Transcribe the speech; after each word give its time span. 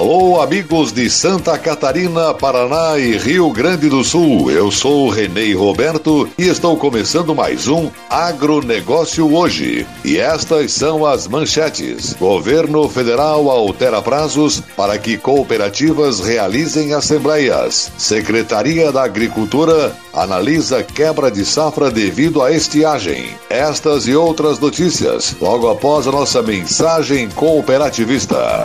Alô, 0.00 0.40
amigos 0.40 0.92
de 0.92 1.10
Santa 1.10 1.58
Catarina, 1.58 2.32
Paraná 2.32 2.98
e 2.98 3.18
Rio 3.18 3.50
Grande 3.50 3.86
do 3.90 4.02
Sul. 4.02 4.50
Eu 4.50 4.70
sou 4.70 5.10
Renê 5.10 5.52
Roberto 5.52 6.26
e 6.38 6.48
estou 6.48 6.74
começando 6.74 7.34
mais 7.34 7.68
um 7.68 7.90
Agronegócio 8.08 9.30
Hoje. 9.30 9.86
E 10.02 10.16
estas 10.16 10.72
são 10.72 11.04
as 11.04 11.28
manchetes. 11.28 12.14
Governo 12.14 12.88
Federal 12.88 13.50
altera 13.50 14.00
prazos 14.00 14.62
para 14.74 14.96
que 14.96 15.18
cooperativas 15.18 16.20
realizem 16.20 16.94
assembleias. 16.94 17.92
Secretaria 17.98 18.90
da 18.90 19.02
Agricultura 19.02 19.94
analisa 20.14 20.82
quebra 20.82 21.30
de 21.30 21.44
safra 21.44 21.90
devido 21.90 22.42
à 22.42 22.50
estiagem. 22.50 23.28
Estas 23.50 24.08
e 24.08 24.16
outras 24.16 24.58
notícias 24.58 25.36
logo 25.38 25.68
após 25.68 26.08
a 26.08 26.10
nossa 26.10 26.40
mensagem 26.40 27.28
cooperativista. 27.28 28.64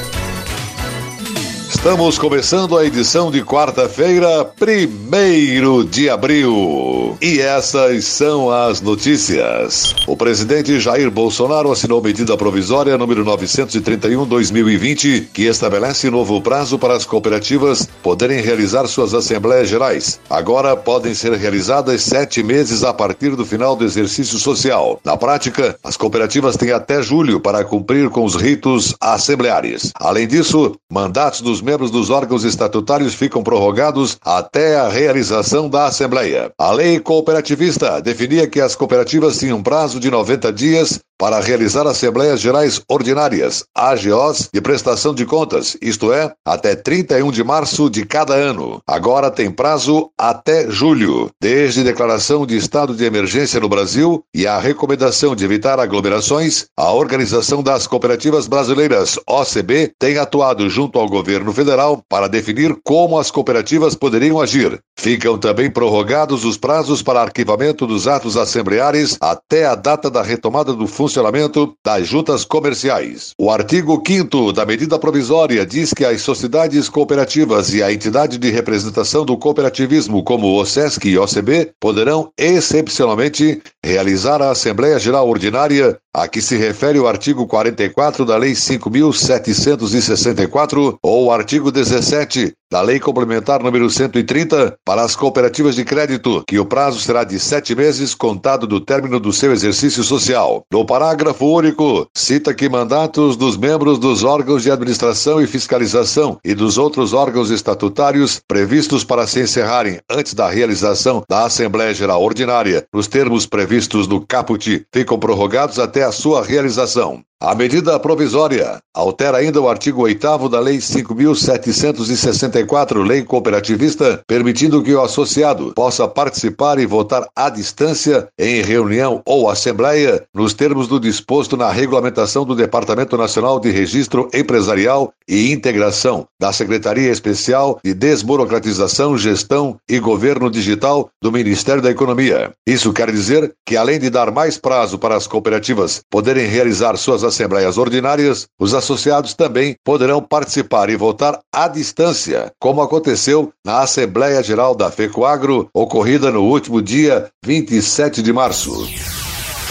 Estamos 1.81 2.19
começando 2.19 2.77
a 2.77 2.85
edição 2.85 3.31
de 3.31 3.43
quarta-feira, 3.43 4.45
primeiro 4.45 5.83
de 5.83 6.11
abril. 6.11 7.17
E 7.19 7.39
essas 7.39 8.05
são 8.05 8.51
as 8.51 8.81
notícias. 8.81 9.95
O 10.05 10.15
presidente 10.15 10.79
Jair 10.79 11.09
Bolsonaro 11.09 11.71
assinou 11.71 11.99
medida 11.99 12.37
provisória 12.37 12.95
número 12.99 13.25
931-2020, 13.25 15.29
que 15.33 15.47
estabelece 15.47 16.07
novo 16.11 16.39
prazo 16.39 16.77
para 16.77 16.93
as 16.93 17.03
cooperativas 17.03 17.89
poderem 18.03 18.41
realizar 18.41 18.85
suas 18.85 19.15
assembleias 19.15 19.67
gerais. 19.67 20.19
Agora 20.29 20.77
podem 20.77 21.15
ser 21.15 21.33
realizadas 21.33 22.03
sete 22.03 22.43
meses 22.43 22.83
a 22.83 22.93
partir 22.93 23.35
do 23.35 23.43
final 23.43 23.75
do 23.75 23.83
exercício 23.83 24.37
social. 24.37 24.99
Na 25.03 25.17
prática, 25.17 25.75
as 25.83 25.97
cooperativas 25.97 26.55
têm 26.55 26.71
até 26.71 27.01
julho 27.01 27.39
para 27.39 27.63
cumprir 27.63 28.07
com 28.11 28.23
os 28.23 28.35
ritos 28.35 28.93
assembleares. 29.01 29.91
Além 29.95 30.27
disso, 30.27 30.75
mandatos 30.87 31.41
dos 31.41 31.59
membros 31.71 31.89
dos 31.89 32.09
órgãos 32.09 32.43
estatutários 32.43 33.13
ficam 33.13 33.41
prorrogados 33.41 34.17
até 34.21 34.77
a 34.77 34.89
realização 34.89 35.69
da 35.69 35.85
Assembleia. 35.85 36.51
A 36.57 36.69
lei 36.73 36.99
cooperativista 36.99 38.01
definia 38.01 38.45
que 38.45 38.59
as 38.59 38.75
cooperativas 38.75 39.39
tinham 39.39 39.63
prazo 39.63 40.01
de 40.01 40.11
90 40.11 40.51
dias 40.51 40.99
para 41.21 41.39
realizar 41.39 41.85
Assembleias 41.85 42.41
Gerais 42.41 42.81
Ordinárias, 42.89 43.63
AGOs, 43.77 44.49
de 44.51 44.59
prestação 44.59 45.13
de 45.13 45.23
contas, 45.23 45.77
isto 45.79 46.11
é, 46.11 46.33
até 46.43 46.75
31 46.75 47.31
de 47.31 47.43
março 47.43 47.91
de 47.91 48.03
cada 48.07 48.33
ano. 48.33 48.81
Agora 48.87 49.29
tem 49.29 49.51
prazo 49.51 50.09
até 50.17 50.67
julho. 50.71 51.29
Desde 51.39 51.83
declaração 51.83 52.43
de 52.43 52.57
estado 52.57 52.95
de 52.95 53.05
emergência 53.05 53.59
no 53.59 53.69
Brasil 53.69 54.23
e 54.33 54.47
a 54.47 54.57
recomendação 54.57 55.35
de 55.35 55.45
evitar 55.45 55.79
aglomerações, 55.79 56.65
a 56.75 56.91
Organização 56.91 57.61
das 57.61 57.85
Cooperativas 57.85 58.47
Brasileiras, 58.47 59.19
OCB, 59.29 59.91
tem 59.99 60.17
atuado 60.17 60.67
junto 60.71 60.97
ao 60.97 61.07
governo 61.07 61.53
federal 61.61 62.03
para 62.09 62.27
definir 62.27 62.75
como 62.83 63.19
as 63.19 63.29
cooperativas 63.29 63.95
poderiam 63.95 64.41
agir. 64.41 64.81
Ficam 65.01 65.35
também 65.35 65.67
prorrogados 65.67 66.45
os 66.45 66.57
prazos 66.57 67.01
para 67.01 67.23
arquivamento 67.23 67.87
dos 67.87 68.07
atos 68.07 68.37
assembleares 68.37 69.17
até 69.19 69.65
a 69.65 69.73
data 69.73 70.11
da 70.11 70.21
retomada 70.21 70.75
do 70.75 70.85
funcionamento 70.85 71.73
das 71.83 72.07
juntas 72.07 72.45
comerciais. 72.45 73.33
O 73.35 73.49
artigo 73.49 73.99
5 74.05 74.53
da 74.53 74.63
medida 74.63 74.99
provisória 74.99 75.65
diz 75.65 75.91
que 75.91 76.05
as 76.05 76.21
sociedades 76.21 76.87
cooperativas 76.87 77.73
e 77.73 77.81
a 77.81 77.91
entidade 77.91 78.37
de 78.37 78.51
representação 78.51 79.25
do 79.25 79.35
cooperativismo, 79.35 80.23
como 80.23 80.55
o 80.55 80.63
SESC 80.63 81.09
e 81.09 81.17
OCB, 81.17 81.71
poderão 81.79 82.31
excepcionalmente 82.37 83.59
realizar 83.83 84.39
a 84.39 84.51
Assembleia 84.51 84.99
Geral 84.99 85.27
Ordinária 85.27 85.97
a 86.13 86.27
que 86.27 86.43
se 86.43 86.57
refere 86.57 86.99
o 86.99 87.07
artigo 87.07 87.47
44 87.47 88.23
da 88.23 88.37
Lei 88.37 88.51
5.764 88.51 90.99
ou 91.01 91.25
o 91.25 91.31
artigo 91.31 91.71
17 91.71 92.53
da 92.71 92.81
Lei 92.81 93.01
Complementar 93.01 93.61
número 93.61 93.89
130 93.89 94.77
para 94.85 95.03
as 95.03 95.13
cooperativas 95.13 95.75
de 95.75 95.83
crédito, 95.83 96.41
que 96.47 96.57
o 96.57 96.65
prazo 96.65 97.01
será 97.01 97.25
de 97.25 97.37
sete 97.37 97.75
meses 97.75 98.15
contado 98.15 98.65
do 98.65 98.79
término 98.79 99.19
do 99.19 99.33
seu 99.33 99.51
exercício 99.51 100.01
social. 100.03 100.63
No 100.71 100.85
parágrafo 100.85 101.45
único, 101.45 102.07
cita 102.15 102.53
que 102.53 102.69
mandatos 102.69 103.35
dos 103.35 103.57
membros 103.57 103.99
dos 103.99 104.23
órgãos 104.23 104.63
de 104.63 104.71
administração 104.71 105.41
e 105.41 105.47
fiscalização 105.47 106.39
e 106.45 106.55
dos 106.55 106.77
outros 106.77 107.11
órgãos 107.11 107.51
estatutários 107.51 108.41
previstos 108.47 109.03
para 109.03 109.27
se 109.27 109.41
encerrarem 109.41 109.99
antes 110.09 110.33
da 110.33 110.49
realização 110.49 111.23
da 111.29 111.45
Assembleia 111.45 111.93
Geral 111.93 112.23
Ordinária, 112.23 112.85
nos 112.93 113.05
termos 113.05 113.45
previstos 113.45 114.07
no 114.07 114.25
caput, 114.25 114.85
ficam 114.93 115.19
prorrogados 115.19 115.77
até 115.77 116.03
a 116.03 116.11
sua 116.13 116.41
realização. 116.41 117.21
A 117.43 117.55
medida 117.55 117.99
provisória 117.99 118.79
altera 118.93 119.39
ainda 119.39 119.59
o 119.59 119.67
artigo 119.67 120.03
8 120.03 120.47
da 120.47 120.59
Lei 120.59 120.77
5.764, 120.77 123.03
Lei 123.03 123.23
Cooperativista, 123.23 124.21
permitindo 124.27 124.83
que 124.83 124.93
o 124.93 125.01
associado 125.01 125.73
possa 125.73 126.07
participar 126.07 126.77
e 126.77 126.85
votar 126.85 127.27
à 127.35 127.49
distância 127.49 128.27
em 128.37 128.61
reunião 128.61 129.23
ou 129.25 129.49
assembleia, 129.49 130.23
nos 130.31 130.53
termos 130.53 130.87
do 130.87 130.99
disposto 130.99 131.57
na 131.57 131.71
regulamentação 131.71 132.45
do 132.45 132.53
Departamento 132.53 133.17
Nacional 133.17 133.59
de 133.59 133.71
Registro 133.71 134.29
Empresarial 134.31 135.11
e 135.27 135.51
Integração, 135.51 136.27
da 136.41 136.51
Secretaria 136.51 137.11
Especial 137.11 137.79
de 137.85 137.93
Desburocratização, 137.93 139.15
Gestão 139.15 139.77
e 139.87 139.99
Governo 139.99 140.49
Digital 140.49 141.07
do 141.21 141.31
Ministério 141.31 141.83
da 141.83 141.91
Economia. 141.91 142.51
Isso 142.67 142.91
quer 142.91 143.11
dizer 143.11 143.53
que, 143.63 143.77
além 143.77 143.99
de 143.99 144.09
dar 144.09 144.31
mais 144.31 144.57
prazo 144.57 144.97
para 144.97 145.15
as 145.15 145.27
cooperativas 145.27 146.01
poderem 146.09 146.47
realizar 146.47 146.97
suas 146.97 147.23
assembleias 147.23 147.77
ordinárias, 147.77 148.47
os 148.59 148.73
associados 148.73 149.35
também 149.35 149.75
poderão 149.85 150.19
participar 150.19 150.89
e 150.89 150.95
votar 150.95 151.39
à 151.53 151.67
distância, 151.67 152.51
como 152.59 152.81
aconteceu 152.81 153.53
na 153.63 153.81
Assembleia 153.81 154.41
Geral 154.41 154.73
da 154.73 154.89
FECOAGRO, 154.89 155.69
ocorrida 155.71 156.31
no 156.31 156.41
último 156.41 156.81
dia 156.81 157.29
27 157.45 158.23
de 158.23 158.33
março. 158.33 159.20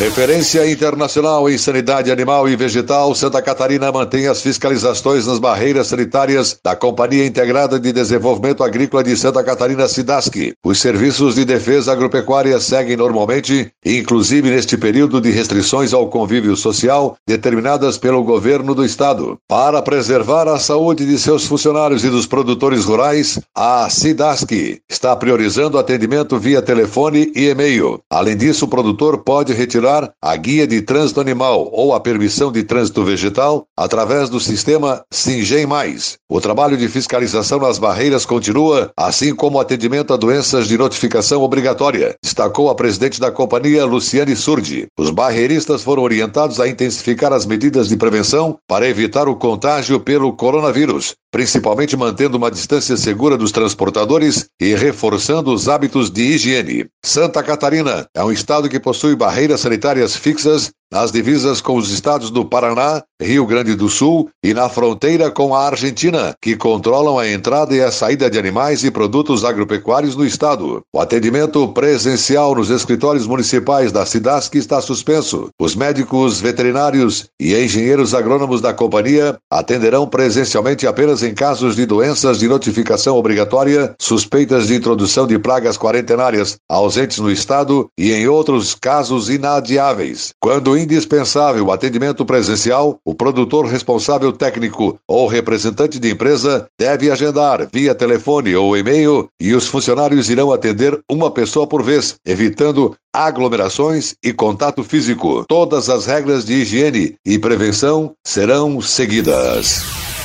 Referência 0.00 0.66
internacional 0.66 1.46
em 1.50 1.58
sanidade 1.58 2.10
animal 2.10 2.48
e 2.48 2.56
vegetal, 2.56 3.14
Santa 3.14 3.42
Catarina 3.42 3.92
mantém 3.92 4.28
as 4.28 4.40
fiscalizações 4.40 5.26
nas 5.26 5.38
barreiras 5.38 5.88
sanitárias 5.88 6.58
da 6.64 6.74
Companhia 6.74 7.26
Integrada 7.26 7.78
de 7.78 7.92
Desenvolvimento 7.92 8.64
Agrícola 8.64 9.04
de 9.04 9.14
Santa 9.14 9.44
Catarina, 9.44 9.86
SIDASC. 9.86 10.54
Os 10.64 10.80
serviços 10.80 11.34
de 11.34 11.44
defesa 11.44 11.92
agropecuária 11.92 12.58
seguem 12.58 12.96
normalmente, 12.96 13.70
inclusive 13.84 14.48
neste 14.48 14.78
período 14.78 15.20
de 15.20 15.30
restrições 15.30 15.92
ao 15.92 16.08
convívio 16.08 16.56
social 16.56 17.14
determinadas 17.28 17.98
pelo 17.98 18.24
governo 18.24 18.74
do 18.74 18.86
estado. 18.86 19.36
Para 19.46 19.82
preservar 19.82 20.48
a 20.48 20.58
saúde 20.58 21.04
de 21.04 21.18
seus 21.18 21.44
funcionários 21.44 22.04
e 22.04 22.08
dos 22.08 22.26
produtores 22.26 22.86
rurais, 22.86 23.38
a 23.54 23.86
SIDASC 23.90 24.80
está 24.88 25.14
priorizando 25.14 25.78
atendimento 25.78 26.38
via 26.38 26.62
telefone 26.62 27.30
e 27.36 27.50
e-mail. 27.50 28.00
Além 28.08 28.34
disso, 28.34 28.64
o 28.64 28.68
produtor 28.68 29.18
pode 29.18 29.52
retirar 29.52 29.89
a 30.22 30.36
guia 30.36 30.66
de 30.66 30.80
trânsito 30.82 31.20
animal 31.20 31.68
ou 31.72 31.92
a 31.92 32.00
permissão 32.00 32.52
de 32.52 32.62
trânsito 32.62 33.04
vegetal 33.04 33.66
através 33.76 34.30
do 34.30 34.38
sistema 34.38 35.02
Singem 35.10 35.66
Mais. 35.66 36.16
O 36.30 36.40
trabalho 36.40 36.76
de 36.76 36.88
fiscalização 36.88 37.58
nas 37.58 37.78
barreiras 37.78 38.24
continua, 38.24 38.90
assim 38.96 39.34
como 39.34 39.58
o 39.58 39.60
atendimento 39.60 40.14
a 40.14 40.16
doenças 40.16 40.68
de 40.68 40.78
notificação 40.78 41.42
obrigatória, 41.42 42.14
destacou 42.22 42.70
a 42.70 42.74
presidente 42.74 43.20
da 43.20 43.32
companhia, 43.32 43.84
Luciane 43.84 44.36
Surdi. 44.36 44.86
Os 44.98 45.10
barreiristas 45.10 45.82
foram 45.82 46.02
orientados 46.02 46.60
a 46.60 46.68
intensificar 46.68 47.32
as 47.32 47.44
medidas 47.44 47.88
de 47.88 47.96
prevenção 47.96 48.56
para 48.68 48.88
evitar 48.88 49.28
o 49.28 49.36
contágio 49.36 49.98
pelo 49.98 50.32
coronavírus, 50.34 51.14
principalmente 51.30 51.96
mantendo 51.96 52.36
uma 52.36 52.50
distância 52.50 52.96
segura 52.96 53.36
dos 53.36 53.52
transportadores 53.52 54.48
e 54.60 54.74
reforçando 54.74 55.52
os 55.52 55.68
hábitos 55.68 56.10
de 56.10 56.22
higiene. 56.22 56.88
Santa 57.04 57.42
Catarina 57.42 58.08
é 58.14 58.22
um 58.24 58.32
estado 58.32 58.68
que 58.68 58.80
possui 58.80 59.14
barreiras 59.14 59.60
sanitárias 59.60 60.16
fixas 60.16 60.72
nas 60.92 61.12
divisas 61.12 61.60
com 61.60 61.76
os 61.76 61.90
estados 61.90 62.30
do 62.30 62.44
Paraná, 62.44 63.02
Rio 63.22 63.46
Grande 63.46 63.76
do 63.76 63.88
Sul 63.88 64.28
e 64.42 64.52
na 64.52 64.68
fronteira 64.68 65.30
com 65.30 65.54
a 65.54 65.66
Argentina, 65.66 66.34
que 66.40 66.56
controlam 66.56 67.18
a 67.18 67.30
entrada 67.30 67.74
e 67.74 67.80
a 67.80 67.92
saída 67.92 68.28
de 68.28 68.38
animais 68.38 68.82
e 68.82 68.90
produtos 68.90 69.44
agropecuários 69.44 70.16
no 70.16 70.26
estado. 70.26 70.82
O 70.92 70.98
atendimento 70.98 71.68
presencial 71.68 72.54
nos 72.54 72.70
escritórios 72.70 73.26
municipais 73.26 73.92
da 73.92 74.04
Cidasc 74.04 74.52
está 74.56 74.80
suspenso. 74.80 75.50
Os 75.60 75.76
médicos 75.76 76.40
veterinários 76.40 77.26
e 77.38 77.54
engenheiros 77.54 78.12
agrônomos 78.12 78.60
da 78.60 78.74
companhia 78.74 79.38
atenderão 79.50 80.08
presencialmente 80.08 80.86
apenas 80.86 81.22
em 81.22 81.34
casos 81.34 81.76
de 81.76 81.86
doenças 81.86 82.38
de 82.38 82.48
notificação 82.48 83.16
obrigatória, 83.16 83.94
suspeitas 83.98 84.66
de 84.66 84.74
introdução 84.74 85.26
de 85.26 85.38
pragas 85.38 85.78
quarentenárias 85.78 86.56
ausentes 86.68 87.18
no 87.18 87.30
estado 87.30 87.88
e 87.96 88.12
em 88.12 88.26
outros 88.26 88.74
casos 88.74 89.28
inadiáveis. 89.28 90.32
Quando 90.40 90.79
indispensável 90.80 91.70
atendimento 91.70 92.24
presencial, 92.24 92.98
o 93.04 93.14
produtor 93.14 93.66
responsável 93.66 94.32
técnico 94.32 94.98
ou 95.06 95.26
representante 95.26 95.98
de 95.98 96.10
empresa 96.10 96.66
deve 96.78 97.10
agendar 97.10 97.68
via 97.72 97.94
telefone 97.94 98.54
ou 98.56 98.76
e-mail 98.76 99.28
e 99.40 99.54
os 99.54 99.66
funcionários 99.66 100.28
irão 100.28 100.52
atender 100.52 100.98
uma 101.10 101.30
pessoa 101.30 101.66
por 101.66 101.82
vez, 101.82 102.16
evitando 102.26 102.94
aglomerações 103.12 104.14
e 104.24 104.32
contato 104.32 104.82
físico. 104.82 105.44
Todas 105.48 105.88
as 105.88 106.06
regras 106.06 106.44
de 106.44 106.54
higiene 106.54 107.14
e 107.24 107.38
prevenção 107.38 108.12
serão 108.24 108.80
seguidas. 108.80 109.82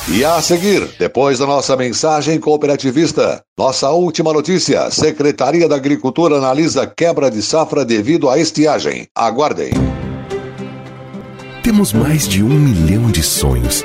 E 0.07 0.23
a 0.23 0.39
seguir, 0.39 0.87
depois 0.99 1.39
da 1.39 1.47
nossa 1.47 1.75
mensagem 1.75 2.39
cooperativista, 2.39 3.41
nossa 3.57 3.89
última 3.89 4.31
notícia: 4.31 4.91
Secretaria 4.91 5.67
da 5.67 5.75
Agricultura 5.75 6.37
analisa 6.37 6.85
quebra 6.85 7.31
de 7.31 7.41
safra 7.41 7.83
devido 7.83 8.29
à 8.29 8.37
estiagem. 8.37 9.07
Aguardem. 9.15 9.71
Temos 11.65 11.91
mais 11.93 12.27
de 12.27 12.43
um 12.43 12.59
milhão 12.59 13.09
de 13.09 13.23
sonhos, 13.23 13.83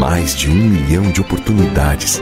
mais 0.00 0.34
de 0.34 0.50
um 0.50 0.54
milhão 0.56 1.12
de 1.12 1.20
oportunidades. 1.20 2.20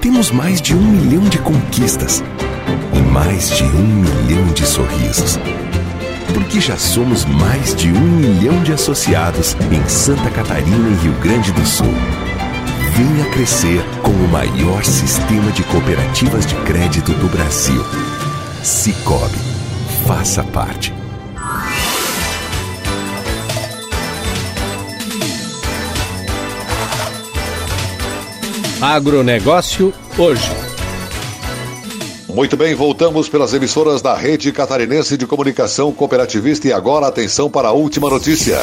Temos 0.00 0.30
mais 0.30 0.62
de 0.62 0.76
um 0.76 0.80
milhão 0.80 1.24
de 1.24 1.38
conquistas 1.38 2.22
e 2.92 3.00
mais 3.10 3.50
de 3.50 3.64
um 3.64 3.84
milhão 3.84 4.46
de 4.52 4.64
sorrisos. 4.64 5.40
Porque 6.32 6.60
já 6.60 6.76
somos 6.76 7.24
mais 7.24 7.74
de 7.74 7.88
um 7.88 8.00
milhão 8.00 8.62
de 8.62 8.72
associados 8.72 9.56
em 9.72 9.88
Santa 9.88 10.30
Catarina 10.30 10.90
e 10.90 11.02
Rio 11.02 11.14
Grande 11.14 11.50
do 11.50 11.66
Sul. 11.66 11.92
Venha 12.92 13.28
crescer 13.30 13.84
com 14.04 14.12
o 14.12 14.28
maior 14.28 14.84
sistema 14.84 15.50
de 15.50 15.64
cooperativas 15.64 16.46
de 16.46 16.54
crédito 16.62 17.10
do 17.14 17.28
Brasil. 17.28 17.84
Cicobi. 18.62 19.36
Faça 20.06 20.44
parte. 20.44 20.94
Agronegócio 28.80 29.94
hoje. 30.18 30.50
Muito 32.28 32.56
bem, 32.56 32.74
voltamos 32.74 33.28
pelas 33.28 33.54
emissoras 33.54 34.02
da 34.02 34.14
Rede 34.14 34.50
Catarinense 34.50 35.16
de 35.16 35.26
Comunicação 35.26 35.92
Cooperativista 35.92 36.66
e 36.66 36.72
agora 36.72 37.06
atenção 37.06 37.48
para 37.48 37.68
a 37.68 37.72
última 37.72 38.10
notícia. 38.10 38.58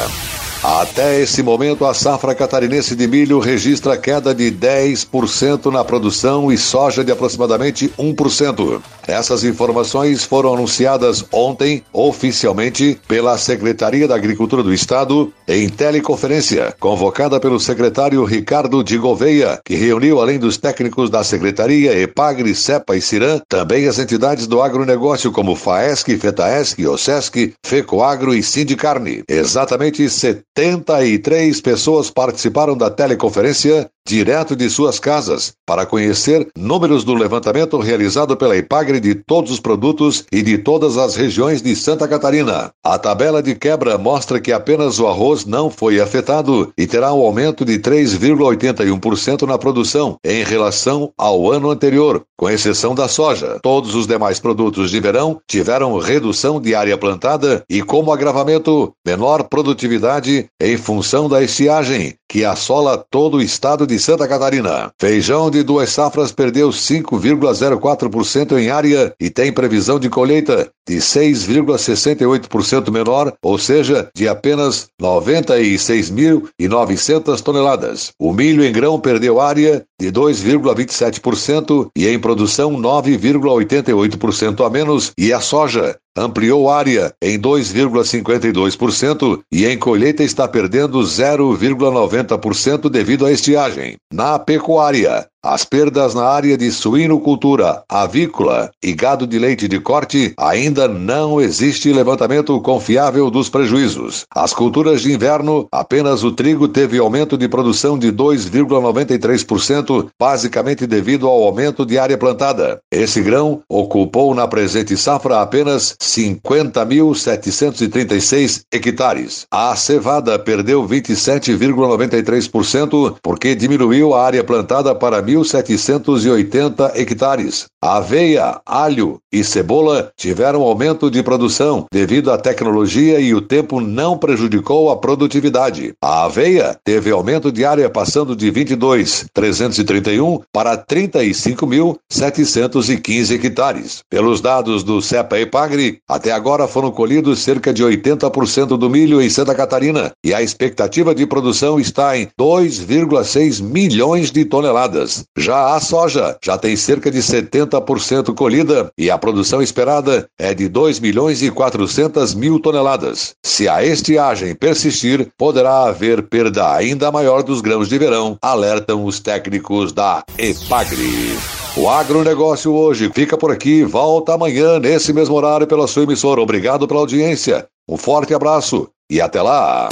Até 0.62 1.20
esse 1.20 1.42
momento, 1.42 1.84
a 1.84 1.92
safra 1.92 2.36
catarinense 2.36 2.94
de 2.94 3.08
milho 3.08 3.40
registra 3.40 3.96
queda 3.96 4.32
de 4.32 4.48
10% 4.52 5.72
na 5.72 5.82
produção 5.82 6.52
e 6.52 6.56
soja 6.56 7.02
de 7.02 7.10
aproximadamente 7.10 7.92
1%. 7.98 8.80
Essas 9.04 9.42
informações 9.42 10.24
foram 10.24 10.54
anunciadas 10.54 11.24
ontem, 11.32 11.82
oficialmente, 11.92 12.96
pela 13.08 13.36
Secretaria 13.36 14.06
da 14.06 14.14
Agricultura 14.14 14.62
do 14.62 14.72
Estado, 14.72 15.32
em 15.48 15.68
teleconferência, 15.68 16.72
convocada 16.78 17.40
pelo 17.40 17.58
secretário 17.58 18.24
Ricardo 18.24 18.84
de 18.84 18.96
Gouveia, 18.96 19.58
que 19.64 19.74
reuniu, 19.74 20.20
além 20.20 20.38
dos 20.38 20.58
técnicos 20.58 21.10
da 21.10 21.24
Secretaria, 21.24 21.98
EPAGRE, 21.98 22.54
CEPA 22.54 22.96
e 22.96 23.02
CIRAM, 23.02 23.40
também 23.48 23.88
as 23.88 23.98
entidades 23.98 24.46
do 24.46 24.62
agronegócio 24.62 25.32
como 25.32 25.56
FAESC, 25.56 26.16
FETAESC, 26.16 26.86
OSESC, 26.86 27.54
FECOAGRO 27.66 28.32
e 28.32 28.44
Sindicarne. 28.44 29.24
Exatamente 29.28 30.08
73 30.56 31.60
pessoas 31.60 32.10
participaram 32.10 32.76
da 32.76 32.90
teleconferência 32.90 33.90
direto 34.06 34.56
de 34.56 34.68
suas 34.68 34.98
casas 34.98 35.52
para 35.66 35.86
conhecer 35.86 36.48
números 36.56 37.04
do 37.04 37.14
levantamento 37.14 37.78
realizado 37.78 38.36
pela 38.36 38.56
Ipagre 38.56 39.00
de 39.00 39.14
todos 39.14 39.50
os 39.50 39.60
produtos 39.60 40.24
e 40.32 40.42
de 40.42 40.58
todas 40.58 40.98
as 40.98 41.16
regiões 41.16 41.62
de 41.62 41.74
Santa 41.76 42.08
Catarina. 42.08 42.70
A 42.84 42.98
tabela 42.98 43.42
de 43.42 43.54
quebra 43.54 43.96
mostra 43.96 44.40
que 44.40 44.52
apenas 44.52 44.98
o 44.98 45.06
arroz 45.06 45.44
não 45.44 45.70
foi 45.70 46.00
afetado 46.00 46.72
e 46.76 46.86
terá 46.86 47.12
um 47.12 47.20
aumento 47.20 47.64
de 47.64 47.78
3,81% 47.78 49.42
na 49.42 49.56
produção 49.56 50.16
em 50.24 50.42
relação 50.42 51.12
ao 51.16 51.50
ano 51.50 51.70
anterior, 51.70 52.22
com 52.36 52.50
exceção 52.50 52.94
da 52.94 53.08
soja. 53.08 53.58
Todos 53.62 53.94
os 53.94 54.06
demais 54.06 54.40
produtos 54.40 54.90
de 54.90 55.00
verão 55.00 55.40
tiveram 55.48 55.98
redução 55.98 56.60
de 56.60 56.74
área 56.74 56.98
plantada 56.98 57.62
e 57.70 57.82
como 57.82 58.12
agravamento, 58.12 58.92
menor 59.06 59.44
produtividade 59.44 60.46
em 60.60 60.76
função 60.76 61.28
da 61.28 61.42
estiagem, 61.42 62.14
que 62.32 62.44
assola 62.46 63.04
todo 63.10 63.36
o 63.36 63.42
estado 63.42 63.86
de 63.86 63.98
Santa 63.98 64.26
Catarina. 64.26 64.90
Feijão 64.98 65.50
de 65.50 65.62
duas 65.62 65.90
safras 65.90 66.32
perdeu 66.32 66.70
5,04% 66.70 68.58
em 68.58 68.70
área 68.70 69.12
e 69.20 69.28
tem 69.28 69.52
previsão 69.52 70.00
de 70.00 70.08
colheita 70.08 70.70
de 70.88 70.96
6,68% 70.96 72.90
menor, 72.90 73.34
ou 73.42 73.58
seja, 73.58 74.08
de 74.16 74.26
apenas 74.26 74.88
96.900 75.00 77.40
toneladas. 77.42 78.12
O 78.18 78.32
milho 78.32 78.64
em 78.64 78.72
grão 78.72 78.98
perdeu 78.98 79.38
área 79.38 79.84
de 80.00 80.10
2,27% 80.10 81.90
e 81.94 82.08
em 82.08 82.18
produção 82.18 82.72
9,88% 82.72 84.66
a 84.66 84.70
menos, 84.70 85.12
e 85.18 85.34
a 85.34 85.40
soja 85.40 85.98
ampliou 86.16 86.70
área 86.70 87.12
em 87.22 87.38
2,52% 87.38 89.42
e 89.50 89.66
em 89.66 89.78
colheita 89.78 90.22
está 90.22 90.46
perdendo 90.46 91.00
0,90% 91.00 92.88
devido 92.88 93.26
à 93.26 93.32
estiagem. 93.32 93.96
Na 94.12 94.38
pecuária, 94.38 95.26
as 95.42 95.64
perdas 95.64 96.14
na 96.14 96.24
área 96.24 96.56
de 96.56 96.70
suinocultura, 96.70 97.82
avícola 97.88 98.70
e 98.82 98.92
gado 98.92 99.26
de 99.26 99.38
leite 99.38 99.66
de 99.66 99.80
corte 99.80 100.34
ainda 100.38 100.86
não 100.86 101.40
existe 101.40 101.92
levantamento 101.92 102.60
confiável 102.60 103.28
dos 103.28 103.48
prejuízos. 103.48 104.24
As 104.32 104.54
culturas 104.54 105.02
de 105.02 105.12
inverno, 105.12 105.66
apenas 105.72 106.22
o 106.22 106.30
trigo 106.30 106.68
teve 106.68 106.98
aumento 106.98 107.36
de 107.36 107.48
produção 107.48 107.98
de 107.98 108.12
2,93%, 108.12 110.06
basicamente 110.18 110.86
devido 110.86 111.26
ao 111.26 111.42
aumento 111.42 111.84
de 111.84 111.98
área 111.98 112.16
plantada. 112.16 112.80
Esse 112.90 113.20
grão 113.20 113.62
ocupou 113.68 114.32
na 114.34 114.46
presente 114.46 114.96
safra 114.96 115.40
apenas 115.40 115.96
50.736 116.00 118.62
hectares. 118.70 119.46
A 119.50 119.74
cevada 119.74 120.38
perdeu 120.38 120.86
27,93% 120.86 123.16
porque 123.20 123.56
diminuiu 123.56 124.14
a 124.14 124.24
área 124.24 124.44
plantada 124.44 124.94
para 124.94 125.20
1.780 125.34 126.96
hectares. 126.96 127.66
Aveia, 127.80 128.60
alho 128.64 129.18
e 129.32 129.42
cebola 129.42 130.12
tiveram 130.16 130.62
aumento 130.62 131.10
de 131.10 131.20
produção 131.22 131.86
devido 131.90 132.30
à 132.30 132.38
tecnologia 132.38 133.18
e 133.18 133.34
o 133.34 133.40
tempo 133.40 133.80
não 133.80 134.16
prejudicou 134.16 134.88
a 134.90 134.96
produtividade. 134.96 135.92
A 136.00 136.26
aveia 136.26 136.78
teve 136.84 137.10
aumento 137.10 137.50
de 137.50 137.64
área 137.64 137.90
passando 137.90 138.36
de 138.36 138.52
22.331 138.52 140.42
para 140.52 140.76
35.715 140.76 143.34
hectares. 143.34 144.04
Pelos 144.08 144.40
dados 144.40 144.84
do 144.84 145.02
CEPA 145.02 145.40
e 145.40 145.46
Pagre, 145.46 145.98
até 146.08 146.30
agora 146.30 146.68
foram 146.68 146.92
colhidos 146.92 147.40
cerca 147.40 147.72
de 147.72 147.82
80% 147.82 148.78
do 148.78 148.88
milho 148.88 149.20
em 149.20 149.28
Santa 149.28 149.52
Catarina 149.54 150.12
e 150.24 150.32
a 150.32 150.40
expectativa 150.40 151.12
de 151.14 151.26
produção 151.26 151.80
está 151.80 152.16
em 152.16 152.28
2,6 152.38 153.60
milhões 153.62 154.30
de 154.30 154.44
toneladas. 154.44 155.21
Já 155.36 155.74
a 155.74 155.80
soja 155.80 156.36
já 156.42 156.56
tem 156.58 156.76
cerca 156.76 157.10
de 157.10 157.18
70% 157.18 158.34
colhida 158.34 158.90
e 158.96 159.10
a 159.10 159.18
produção 159.18 159.62
esperada 159.62 160.26
é 160.38 160.54
de 160.54 160.68
2 160.68 161.00
milhões 161.00 161.42
e 161.42 161.50
400 161.50 162.34
mil 162.34 162.60
toneladas. 162.60 163.34
Se 163.44 163.68
a 163.68 163.84
estiagem 163.84 164.54
persistir, 164.54 165.28
poderá 165.36 165.84
haver 165.84 166.22
perda 166.28 166.74
ainda 166.74 167.10
maior 167.12 167.42
dos 167.42 167.60
grãos 167.60 167.88
de 167.88 167.98
verão, 167.98 168.36
alertam 168.42 169.04
os 169.04 169.20
técnicos 169.20 169.92
da 169.92 170.22
EPAGRE. 170.38 171.38
O 171.76 171.88
agronegócio 171.88 172.72
hoje 172.72 173.10
fica 173.14 173.36
por 173.38 173.50
aqui, 173.50 173.82
volta 173.82 174.34
amanhã 174.34 174.78
nesse 174.78 175.12
mesmo 175.12 175.34
horário 175.34 175.66
pela 175.66 175.86
sua 175.86 176.02
emissora. 176.02 176.40
Obrigado 176.40 176.86
pela 176.86 177.00
audiência. 177.00 177.66
Um 177.88 177.96
forte 177.96 178.34
abraço 178.34 178.88
e 179.10 179.20
até 179.20 179.40
lá! 179.40 179.88